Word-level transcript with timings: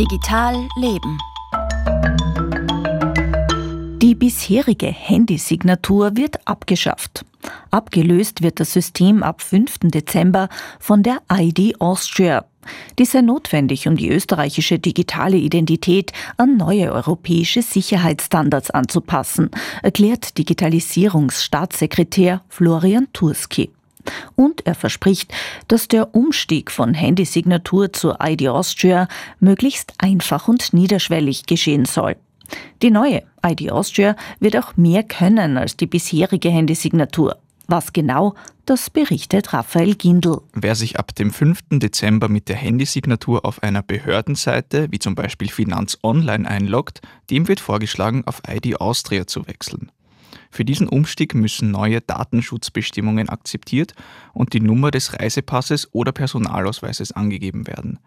Digital 0.00 0.56
Leben. 0.76 1.18
Die 3.98 4.14
bisherige 4.14 4.86
Handysignatur 4.86 6.16
wird 6.16 6.38
abgeschafft. 6.46 7.26
Abgelöst 7.70 8.40
wird 8.40 8.60
das 8.60 8.72
System 8.72 9.22
ab 9.22 9.42
5. 9.42 9.90
Dezember 9.92 10.48
von 10.78 11.02
der 11.02 11.18
ID 11.30 11.78
Austria. 11.82 12.46
Die 12.98 13.04
sei 13.04 13.20
notwendig, 13.20 13.88
um 13.88 13.98
die 13.98 14.08
österreichische 14.08 14.78
digitale 14.78 15.36
Identität 15.36 16.12
an 16.38 16.56
neue 16.56 16.92
europäische 16.92 17.60
Sicherheitsstandards 17.60 18.70
anzupassen, 18.70 19.50
erklärt 19.82 20.38
Digitalisierungsstaatssekretär 20.38 22.40
Florian 22.48 23.08
Turski. 23.12 23.70
Und 24.36 24.66
er 24.66 24.74
verspricht, 24.74 25.32
dass 25.68 25.88
der 25.88 26.14
Umstieg 26.14 26.70
von 26.70 26.94
Handysignatur 26.94 27.92
zur 27.92 28.18
ID 28.22 28.48
Austria 28.48 29.08
möglichst 29.38 29.94
einfach 29.98 30.48
und 30.48 30.72
niederschwellig 30.72 31.46
geschehen 31.46 31.84
soll. 31.84 32.16
Die 32.82 32.90
neue 32.90 33.22
ID 33.44 33.70
Austria 33.70 34.16
wird 34.40 34.56
auch 34.56 34.76
mehr 34.76 35.02
können 35.02 35.56
als 35.56 35.76
die 35.76 35.86
bisherige 35.86 36.50
Handysignatur. 36.50 37.36
Was 37.66 37.92
genau, 37.92 38.34
das 38.66 38.90
berichtet 38.90 39.52
Raphael 39.52 39.94
Gindl. 39.94 40.40
Wer 40.54 40.74
sich 40.74 40.98
ab 40.98 41.14
dem 41.14 41.30
5. 41.30 41.78
Dezember 41.78 42.28
mit 42.28 42.48
der 42.48 42.56
Handysignatur 42.56 43.44
auf 43.44 43.62
einer 43.62 43.82
Behördenseite, 43.82 44.88
wie 44.90 44.98
zum 44.98 45.14
Beispiel 45.14 45.48
Finanz 45.48 45.96
Online, 46.02 46.48
einloggt, 46.48 47.00
dem 47.30 47.46
wird 47.46 47.60
vorgeschlagen, 47.60 48.24
auf 48.26 48.42
ID 48.48 48.80
Austria 48.80 49.28
zu 49.28 49.46
wechseln. 49.46 49.92
Für 50.50 50.64
diesen 50.64 50.88
Umstieg 50.88 51.34
müssen 51.34 51.70
neue 51.70 52.00
Datenschutzbestimmungen 52.00 53.28
akzeptiert 53.28 53.94
und 54.32 54.52
die 54.52 54.60
Nummer 54.60 54.90
des 54.90 55.18
Reisepasses 55.18 55.88
oder 55.92 56.12
Personalausweises 56.12 57.12
angegeben 57.12 57.66
werden. 57.66 57.98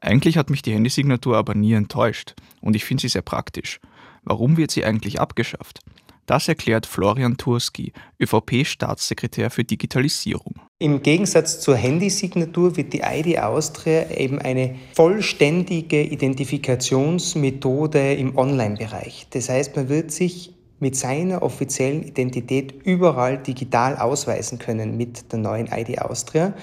Eigentlich 0.00 0.36
hat 0.36 0.50
mich 0.50 0.62
die 0.62 0.74
Handysignatur 0.74 1.36
aber 1.36 1.54
nie 1.54 1.72
enttäuscht 1.72 2.34
und 2.60 2.76
ich 2.76 2.84
finde 2.84 3.02
sie 3.02 3.08
sehr 3.08 3.22
praktisch. 3.22 3.80
Warum 4.22 4.56
wird 4.56 4.70
sie 4.70 4.84
eigentlich 4.84 5.20
abgeschafft? 5.20 5.80
Das 6.26 6.48
erklärt 6.48 6.86
Florian 6.86 7.36
Turski, 7.36 7.92
ÖVP-Staatssekretär 8.18 9.50
für 9.50 9.64
Digitalisierung. 9.64 10.54
Im 10.78 11.02
Gegensatz 11.02 11.60
zur 11.60 11.76
Handysignatur 11.76 12.78
wird 12.78 12.94
die 12.94 13.02
ID 13.04 13.40
Austria 13.40 14.10
eben 14.10 14.38
eine 14.38 14.76
vollständige 14.94 16.02
Identifikationsmethode 16.02 18.14
im 18.14 18.34
Online-Bereich. 18.36 19.26
Das 19.30 19.50
heißt, 19.50 19.76
man 19.76 19.90
wird 19.90 20.12
sich 20.12 20.54
mit 20.80 20.96
seiner 20.96 21.42
offiziellen 21.42 22.02
Identität 22.02 22.74
überall 22.84 23.38
digital 23.38 23.96
ausweisen 23.96 24.58
können 24.58 24.96
mit 24.96 25.32
der 25.32 25.38
neuen 25.38 25.68
ID 25.68 26.00
Austria 26.00 26.54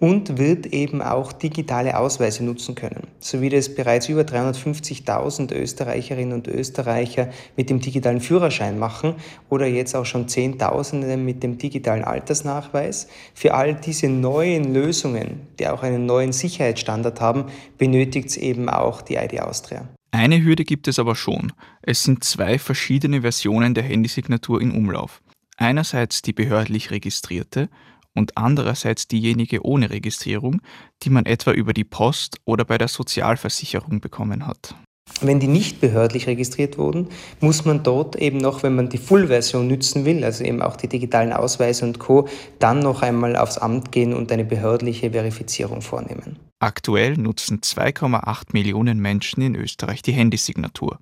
und 0.00 0.38
wird 0.38 0.66
eben 0.66 1.00
auch 1.00 1.32
digitale 1.32 1.98
Ausweise 1.98 2.44
nutzen 2.44 2.74
können, 2.74 3.06
so 3.20 3.40
wie 3.40 3.48
das 3.48 3.74
bereits 3.74 4.08
über 4.08 4.22
350.000 4.22 5.54
Österreicherinnen 5.54 6.34
und 6.34 6.48
Österreicher 6.48 7.28
mit 7.56 7.70
dem 7.70 7.80
digitalen 7.80 8.20
Führerschein 8.20 8.78
machen 8.78 9.14
oder 9.48 9.66
jetzt 9.66 9.94
auch 9.94 10.04
schon 10.04 10.28
Zehntausende 10.28 11.16
mit 11.16 11.42
dem 11.42 11.58
digitalen 11.58 12.04
Altersnachweis. 12.04 13.08
Für 13.34 13.54
all 13.54 13.74
diese 13.74 14.08
neuen 14.08 14.74
Lösungen, 14.74 15.46
die 15.58 15.68
auch 15.68 15.82
einen 15.82 16.06
neuen 16.06 16.32
Sicherheitsstandard 16.32 17.20
haben, 17.20 17.46
benötigt 17.78 18.28
es 18.28 18.36
eben 18.36 18.68
auch 18.68 19.00
die 19.00 19.14
ID 19.14 19.40
Austria. 19.40 19.88
Eine 20.14 20.44
Hürde 20.44 20.64
gibt 20.64 20.86
es 20.86 21.00
aber 21.00 21.16
schon. 21.16 21.52
Es 21.82 22.04
sind 22.04 22.22
zwei 22.22 22.60
verschiedene 22.60 23.22
Versionen 23.22 23.74
der 23.74 23.82
Handysignatur 23.82 24.60
in 24.60 24.70
Umlauf. 24.70 25.20
Einerseits 25.56 26.22
die 26.22 26.32
behördlich 26.32 26.92
registrierte 26.92 27.68
und 28.14 28.36
andererseits 28.36 29.08
diejenige 29.08 29.66
ohne 29.66 29.90
Registrierung, 29.90 30.62
die 31.02 31.10
man 31.10 31.26
etwa 31.26 31.50
über 31.50 31.72
die 31.72 31.82
Post 31.82 32.36
oder 32.44 32.64
bei 32.64 32.78
der 32.78 32.86
Sozialversicherung 32.86 34.00
bekommen 34.00 34.46
hat. 34.46 34.76
Wenn 35.20 35.40
die 35.40 35.48
nicht 35.48 35.80
behördlich 35.80 36.28
registriert 36.28 36.78
wurden, 36.78 37.08
muss 37.40 37.64
man 37.64 37.82
dort 37.82 38.14
eben 38.14 38.38
noch, 38.38 38.62
wenn 38.62 38.76
man 38.76 38.90
die 38.90 38.98
Full-Version 38.98 39.66
nützen 39.66 40.04
will, 40.04 40.22
also 40.22 40.44
eben 40.44 40.62
auch 40.62 40.76
die 40.76 40.88
digitalen 40.88 41.32
Ausweise 41.32 41.86
und 41.86 41.98
Co., 41.98 42.28
dann 42.60 42.78
noch 42.78 43.02
einmal 43.02 43.34
aufs 43.34 43.58
Amt 43.58 43.90
gehen 43.90 44.14
und 44.14 44.30
eine 44.30 44.44
behördliche 44.44 45.10
Verifizierung 45.10 45.82
vornehmen. 45.82 46.36
Aktuell 46.64 47.18
nutzen 47.18 47.60
2,8 47.60 48.54
Millionen 48.54 48.98
Menschen 48.98 49.42
in 49.42 49.54
Österreich 49.54 50.00
die 50.00 50.12
Handysignatur. 50.12 50.98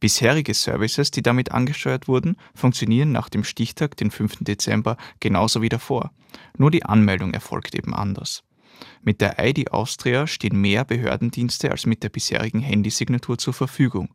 Bisherige 0.00 0.54
Services, 0.54 1.10
die 1.10 1.20
damit 1.20 1.52
angesteuert 1.52 2.08
wurden, 2.08 2.38
funktionieren 2.54 3.12
nach 3.12 3.28
dem 3.28 3.44
Stichtag, 3.44 3.98
den 3.98 4.10
5. 4.10 4.44
Dezember, 4.44 4.96
genauso 5.20 5.60
wie 5.60 5.68
davor. 5.68 6.10
Nur 6.56 6.70
die 6.70 6.86
Anmeldung 6.86 7.34
erfolgt 7.34 7.74
eben 7.74 7.92
anders. 7.92 8.44
Mit 9.02 9.20
der 9.20 9.36
ID 9.46 9.72
Austria 9.72 10.26
stehen 10.26 10.58
mehr 10.58 10.86
Behördendienste 10.86 11.70
als 11.70 11.84
mit 11.84 12.02
der 12.02 12.08
bisherigen 12.08 12.60
Handysignatur 12.60 13.36
zur 13.36 13.52
Verfügung. 13.52 14.08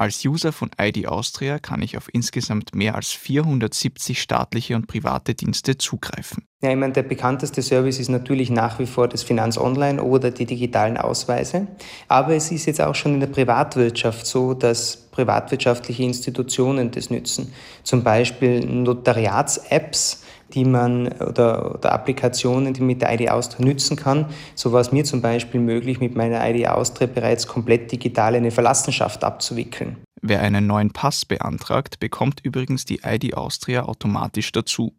Als 0.00 0.24
User 0.24 0.50
von 0.50 0.70
ID 0.80 1.08
Austria 1.08 1.58
kann 1.58 1.82
ich 1.82 1.98
auf 1.98 2.08
insgesamt 2.10 2.74
mehr 2.74 2.94
als 2.94 3.12
470 3.12 4.22
staatliche 4.22 4.74
und 4.74 4.86
private 4.86 5.34
Dienste 5.34 5.76
zugreifen. 5.76 6.46
Ja, 6.62 6.70
ich 6.70 6.76
meine, 6.76 6.94
der 6.94 7.02
bekannteste 7.02 7.60
Service 7.60 8.00
ist 8.00 8.08
natürlich 8.08 8.48
nach 8.48 8.78
wie 8.78 8.86
vor 8.86 9.08
das 9.08 9.22
Finanz 9.22 9.58
Online 9.58 10.02
oder 10.02 10.30
die 10.30 10.46
digitalen 10.46 10.96
Ausweise. 10.96 11.66
Aber 12.08 12.34
es 12.34 12.50
ist 12.50 12.64
jetzt 12.64 12.80
auch 12.80 12.94
schon 12.94 13.12
in 13.12 13.20
der 13.20 13.26
Privatwirtschaft 13.26 14.26
so, 14.26 14.54
dass 14.54 14.96
privatwirtschaftliche 14.96 16.02
Institutionen 16.02 16.90
das 16.90 17.10
nützen. 17.10 17.52
Zum 17.82 18.02
Beispiel 18.02 18.64
Notariats-Apps 18.64 20.22
die 20.54 20.64
man 20.64 21.08
oder, 21.08 21.74
oder 21.74 21.92
Applikationen, 21.92 22.74
die 22.74 22.80
man 22.80 22.88
mit 22.88 23.02
der 23.02 23.12
ID 23.12 23.30
Austria 23.30 23.64
nützen 23.64 23.96
kann. 23.96 24.26
So 24.54 24.72
war 24.72 24.80
es 24.80 24.92
mir 24.92 25.04
zum 25.04 25.20
Beispiel 25.20 25.60
möglich, 25.60 26.00
mit 26.00 26.16
meiner 26.16 26.48
ID 26.48 26.68
Austria 26.68 27.06
bereits 27.06 27.46
komplett 27.46 27.92
digital 27.92 28.34
eine 28.34 28.50
Verlassenschaft 28.50 29.24
abzuwickeln. 29.24 29.89
Wer 30.22 30.42
einen 30.42 30.66
neuen 30.66 30.92
Pass 30.92 31.24
beantragt, 31.24 32.00
bekommt 32.00 32.40
übrigens 32.44 32.84
die 32.84 33.00
ID 33.04 33.34
Austria 33.34 33.84
automatisch 33.84 34.52
dazu. 34.52 34.94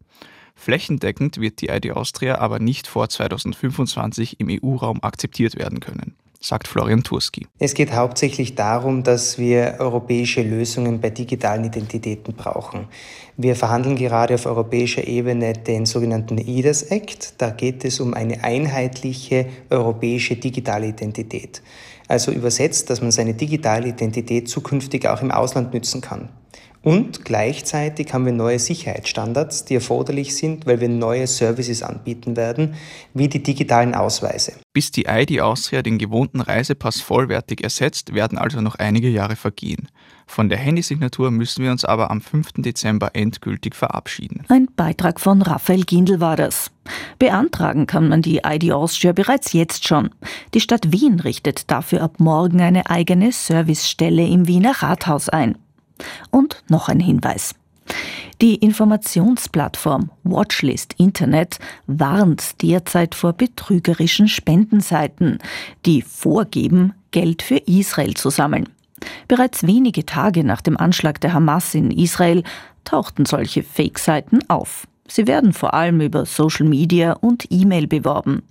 Flächendeckend 0.55 1.37
wird 1.39 1.61
die 1.61 1.67
ID 1.67 1.91
Austria 1.91 2.39
aber 2.39 2.59
nicht 2.59 2.87
vor 2.87 3.09
2025 3.09 4.39
im 4.39 4.49
EU-Raum 4.49 5.01
akzeptiert 5.01 5.55
werden 5.55 5.79
können 5.79 6.15
sagt 6.41 6.67
Florian 6.67 7.03
Turski. 7.03 7.47
Es 7.59 7.73
geht 7.73 7.93
hauptsächlich 7.93 8.55
darum, 8.55 9.03
dass 9.03 9.37
wir 9.37 9.75
europäische 9.79 10.41
Lösungen 10.41 10.99
bei 10.99 11.11
digitalen 11.11 11.63
Identitäten 11.63 12.33
brauchen. 12.33 12.87
Wir 13.37 13.55
verhandeln 13.55 13.95
gerade 13.95 14.33
auf 14.33 14.45
europäischer 14.45 15.07
Ebene 15.07 15.53
den 15.53 15.85
sogenannten 15.85 16.37
EIDAS 16.37 16.83
Act. 16.83 17.35
Da 17.37 17.51
geht 17.51 17.85
es 17.85 17.99
um 17.99 18.13
eine 18.13 18.43
einheitliche 18.43 19.45
europäische 19.69 20.35
digitale 20.35 20.87
Identität. 20.87 21.61
Also 22.07 22.31
übersetzt, 22.31 22.89
dass 22.89 23.01
man 23.01 23.11
seine 23.11 23.35
digitale 23.35 23.89
Identität 23.89 24.49
zukünftig 24.49 25.07
auch 25.07 25.21
im 25.21 25.31
Ausland 25.31 25.73
nützen 25.73 26.01
kann. 26.01 26.29
Und 26.83 27.25
gleichzeitig 27.25 28.11
haben 28.11 28.25
wir 28.25 28.33
neue 28.33 28.57
Sicherheitsstandards, 28.57 29.65
die 29.65 29.75
erforderlich 29.75 30.35
sind, 30.35 30.65
weil 30.65 30.81
wir 30.81 30.89
neue 30.89 31.27
Services 31.27 31.83
anbieten 31.83 32.35
werden, 32.35 32.73
wie 33.13 33.27
die 33.27 33.43
digitalen 33.43 33.93
Ausweise. 33.93 34.53
Bis 34.73 34.89
die 34.89 35.05
ID 35.07 35.41
Austria 35.41 35.83
den 35.83 35.99
gewohnten 35.99 36.41
Reisepass 36.41 36.99
vollwertig 36.99 37.63
ersetzt, 37.63 38.15
werden 38.15 38.39
also 38.39 38.61
noch 38.61 38.75
einige 38.75 39.09
Jahre 39.09 39.35
vergehen. 39.35 39.89
Von 40.25 40.49
der 40.49 40.57
Handysignatur 40.57 41.29
müssen 41.29 41.63
wir 41.63 41.71
uns 41.71 41.85
aber 41.85 42.09
am 42.09 42.21
5. 42.21 42.53
Dezember 42.57 43.11
endgültig 43.13 43.75
verabschieden. 43.75 44.45
Ein 44.47 44.67
Beitrag 44.75 45.19
von 45.19 45.41
Raphael 45.41 45.83
Gindl 45.83 46.19
war 46.19 46.37
das. 46.37 46.71
Beantragen 47.19 47.85
kann 47.85 48.07
man 48.07 48.23
die 48.23 48.41
ID 48.43 48.71
Austria 48.71 49.11
bereits 49.11 49.53
jetzt 49.53 49.87
schon. 49.87 50.09
Die 50.53 50.61
Stadt 50.61 50.91
Wien 50.91 51.19
richtet 51.19 51.69
dafür 51.69 52.01
ab 52.01 52.19
morgen 52.19 52.61
eine 52.61 52.89
eigene 52.89 53.31
Servicestelle 53.31 54.25
im 54.25 54.47
Wiener 54.47 54.81
Rathaus 54.81 55.29
ein. 55.29 55.57
Und 56.29 56.63
noch 56.69 56.89
ein 56.89 56.99
Hinweis. 56.99 57.55
Die 58.41 58.55
Informationsplattform 58.55 60.09
Watchlist 60.23 60.95
Internet 60.97 61.59
warnt 61.85 62.61
derzeit 62.61 63.13
vor 63.13 63.33
betrügerischen 63.33 64.27
Spendenseiten, 64.27 65.39
die 65.85 66.01
vorgeben, 66.01 66.93
Geld 67.11 67.41
für 67.41 67.57
Israel 67.57 68.15
zu 68.15 68.29
sammeln. 68.29 68.69
Bereits 69.27 69.65
wenige 69.67 70.05
Tage 70.05 70.43
nach 70.43 70.61
dem 70.61 70.77
Anschlag 70.77 71.19
der 71.21 71.33
Hamas 71.33 71.75
in 71.75 71.91
Israel 71.91 72.43
tauchten 72.83 73.25
solche 73.25 73.63
Fake-Seiten 73.63 74.39
auf. 74.49 74.87
Sie 75.07 75.27
werden 75.27 75.53
vor 75.53 75.73
allem 75.73 76.01
über 76.01 76.25
Social 76.25 76.65
Media 76.65 77.13
und 77.13 77.45
E-Mail 77.49 77.87
beworben. 77.87 78.43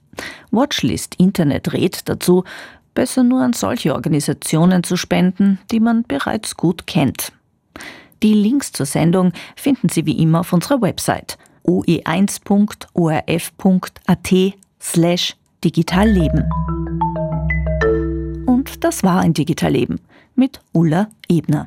Watchlist 0.50 1.14
Internet 1.16 1.72
rät 1.72 2.08
dazu, 2.08 2.44
besser 2.94 3.22
nur 3.22 3.42
an 3.42 3.54
solche 3.54 3.94
Organisationen 3.94 4.84
zu 4.84 4.96
spenden, 4.96 5.58
die 5.70 5.80
man 5.80 6.04
bereits 6.06 6.56
gut 6.56 6.86
kennt. 6.86 7.32
Die 8.22 8.34
Links 8.34 8.72
zur 8.72 8.86
Sendung 8.86 9.32
finden 9.56 9.88
Sie 9.88 10.04
wie 10.04 10.20
immer 10.22 10.40
auf 10.40 10.52
unserer 10.52 10.82
Website 10.82 11.38
oe1.orf.at 11.66 12.14
slash 14.80 15.36
digitalleben. 15.64 16.44
Und 18.46 18.84
das 18.84 19.02
war 19.02 19.20
ein 19.20 19.34
Digitalleben 19.34 20.00
mit 20.34 20.60
Ulla 20.72 21.08
Ebner. 21.28 21.58